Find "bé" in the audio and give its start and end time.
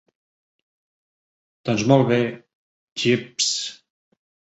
2.13-2.17